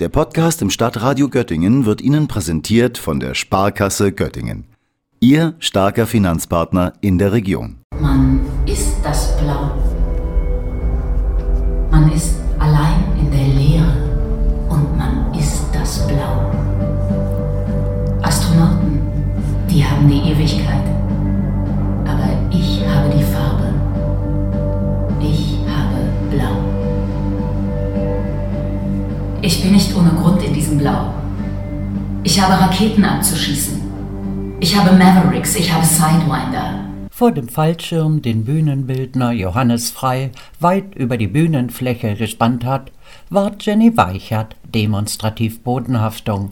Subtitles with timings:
[0.00, 4.64] Der Podcast im Stadtradio Göttingen wird Ihnen präsentiert von der Sparkasse Göttingen.
[5.20, 7.76] Ihr starker Finanzpartner in der Region.
[8.00, 9.70] Man ist das Blau.
[11.92, 16.50] Man ist allein in der Leere und man ist das Blau.
[18.20, 18.98] Astronauten,
[19.70, 20.93] die haben die Ewigkeit.
[29.46, 31.12] Ich bin nicht ohne Grund in diesem Blau.
[32.22, 33.78] Ich habe Raketen abzuschießen.
[34.58, 36.82] Ich habe Mavericks, ich habe Sidewinder.
[37.10, 40.30] Vor dem Fallschirm, den Bühnenbildner Johannes Frei
[40.60, 42.90] weit über die Bühnenfläche gespannt hat,
[43.28, 46.48] wahrt Jenny Weichert demonstrativ Bodenhaftung.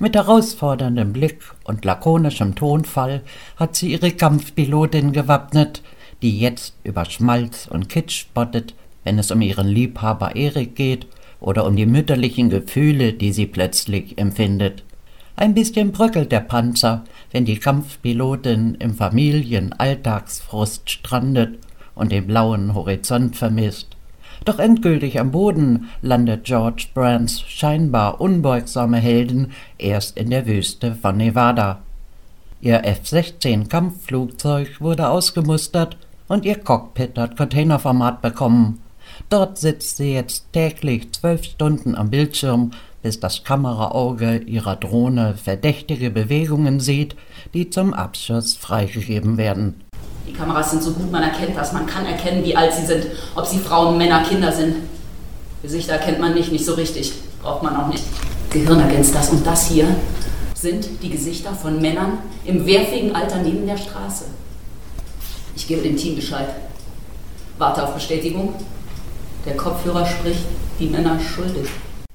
[0.00, 3.22] Mit herausforderndem Blick und lakonischem Tonfall
[3.58, 5.82] hat sie ihre Kampfpilotin gewappnet,
[6.20, 8.74] die jetzt über Schmalz und Kitsch spottet,
[9.04, 11.06] wenn es um ihren Liebhaber Erik geht
[11.44, 14.82] oder um die mütterlichen Gefühle, die sie plötzlich empfindet.
[15.36, 21.58] Ein bisschen bröckelt der Panzer, wenn die Kampfpilotin im Familienalltagsfrust strandet
[21.94, 23.88] und den blauen Horizont vermisst.
[24.46, 31.18] Doch endgültig am Boden landet George Brands scheinbar unbeugsame Helden erst in der Wüste von
[31.18, 31.80] Nevada.
[32.62, 38.80] Ihr F-16 Kampfflugzeug wurde ausgemustert und ihr Cockpit hat Containerformat bekommen.
[39.28, 46.10] Dort sitzt sie jetzt täglich zwölf Stunden am Bildschirm, bis das Kameraauge ihrer Drohne verdächtige
[46.10, 47.16] Bewegungen sieht,
[47.52, 49.82] die zum Abschuss freigegeben werden.
[50.26, 51.72] Die Kameras sind so gut, man erkennt das.
[51.72, 54.76] Man kann erkennen, wie alt sie sind, ob sie Frauen, Männer, Kinder sind.
[55.62, 57.12] Gesichter erkennt man nicht, nicht so richtig.
[57.42, 58.04] Braucht man auch nicht.
[58.50, 59.30] Gehirn ergänzt das.
[59.30, 59.86] Und das hier
[60.54, 64.24] sind die Gesichter von Männern im wehrfähigen Alter neben der Straße.
[65.54, 66.48] Ich gebe dem Team Bescheid.
[67.58, 68.54] Warte auf Bestätigung.
[69.46, 70.46] Der Kopfhörer spricht,
[70.78, 71.68] die Männer schuldig.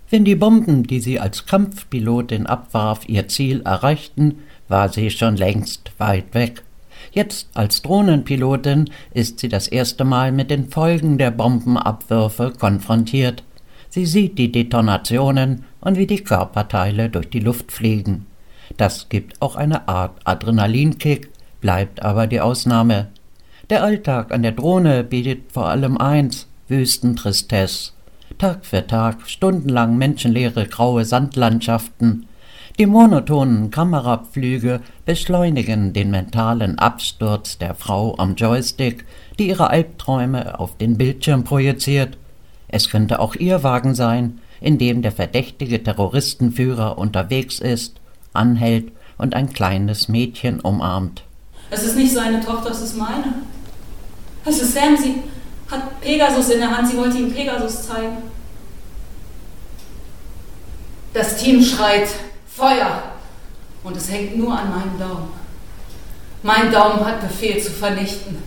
[0.10, 5.92] Wenn die Bomben, die sie als Kampfpilotin abwarf, ihr Ziel erreichten, war sie schon längst
[6.00, 6.64] weit weg.
[7.12, 13.44] Jetzt als Drohnenpilotin ist sie das erste Mal mit den Folgen der Bombenabwürfe konfrontiert.
[13.90, 18.26] Sie sieht die Detonationen und wie die Körperteile durch die Luft fliegen.
[18.78, 21.30] Das gibt auch eine Art Adrenalinkick,
[21.62, 23.10] bleibt aber die Ausnahme.
[23.70, 27.92] Der Alltag an der Drohne bietet vor allem eins, Wüstentristesse.
[28.38, 32.28] Tag für Tag, stundenlang menschenleere graue Sandlandschaften.
[32.78, 39.06] Die monotonen Kamerapflüge beschleunigen den mentalen Absturz der Frau am Joystick,
[39.38, 42.18] die ihre Albträume auf den Bildschirm projiziert.
[42.68, 48.00] Es könnte auch ihr Wagen sein, in dem der verdächtige Terroristenführer unterwegs ist,
[48.32, 51.24] anhält und ein kleines Mädchen umarmt.
[51.72, 53.34] Es ist nicht seine Tochter, es ist meine.
[54.46, 55.16] Es ist Sam, sie
[55.70, 58.18] hat Pegasus in der Hand, sie wollte ihm Pegasus zeigen.
[61.14, 62.08] Das Team schreit
[62.48, 63.04] Feuer
[63.84, 65.34] und es hängt nur an meinem Daumen.
[66.44, 68.38] Mein Daumen hat Befehl zu vernichten.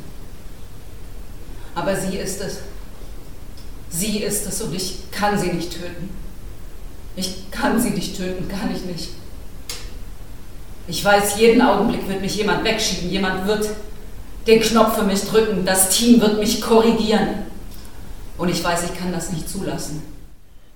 [1.75, 2.59] Aber sie ist es.
[3.91, 6.11] Sie ist es und ich kann sie nicht töten.
[7.15, 9.11] Ich kann sie nicht töten, kann ich nicht.
[10.89, 13.69] Ich weiß, jeden Augenblick wird mich jemand wegschieben, jemand wird
[14.47, 17.29] den Knopf für mich drücken, das Team wird mich korrigieren.
[18.39, 20.03] Und ich weiß, ich kann das nicht zulassen.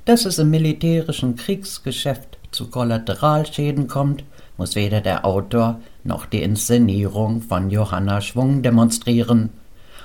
[0.05, 4.25] Dass es im militärischen Kriegsgeschäft zu Kollateralschäden kommt,
[4.57, 9.51] muss weder der Autor noch die Inszenierung von Johanna Schwung demonstrieren.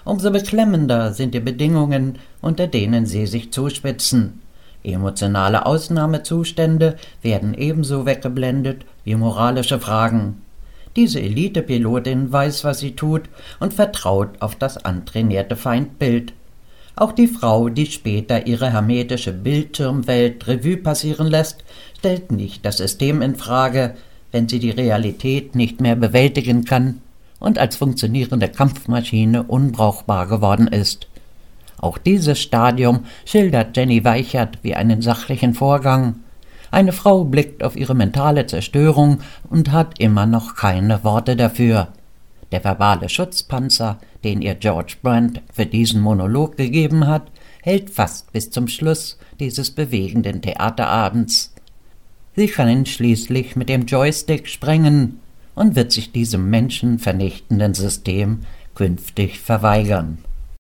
[0.03, 4.41] Umso beklemmender sind die Bedingungen, unter denen sie sich zuspitzen.
[4.83, 10.41] Emotionale Ausnahmezustände werden ebenso weggeblendet wie moralische Fragen.
[10.95, 13.23] Diese Elitepilotin weiß, was sie tut
[13.59, 16.33] und vertraut auf das antrainierte Feindbild.
[16.95, 21.63] Auch die Frau, die später ihre hermetische Bildschirmwelt Revue passieren lässt,
[21.97, 23.95] stellt nicht das System in Frage,
[24.31, 27.01] wenn sie die Realität nicht mehr bewältigen kann
[27.39, 31.07] und als funktionierende Kampfmaschine unbrauchbar geworden ist.
[31.77, 36.15] Auch dieses Stadium schildert Jenny Weichert wie einen sachlichen Vorgang.
[36.71, 39.19] Eine Frau blickt auf ihre mentale Zerstörung
[39.49, 41.89] und hat immer noch keine Worte dafür.
[42.53, 47.29] Der verbale Schutzpanzer, den ihr George Brandt für diesen Monolog gegeben hat,
[47.61, 51.53] hält fast bis zum Schluss dieses bewegenden Theaterabends.
[52.35, 55.19] Sie kann ihn schließlich mit dem Joystick sprengen
[55.55, 58.39] und wird sich diesem menschenvernichtenden System
[58.75, 60.19] künftig verweigern.